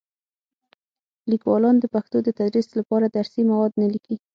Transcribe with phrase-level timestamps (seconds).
[1.31, 4.15] لیکوالان د پښتو د تدریس لپاره درسي مواد نه لیکي.